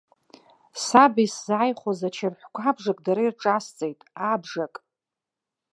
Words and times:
Саб 0.85 1.15
исзааихәаз 1.25 1.99
ачарҳәқәа 2.07 2.59
абжак 2.69 2.99
дара 3.05 3.21
ирҿасҵеит, 3.23 3.99
абжак. 4.31 4.75